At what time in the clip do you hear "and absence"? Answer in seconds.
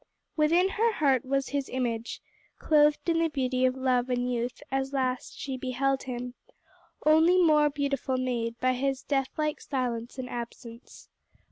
10.17-11.07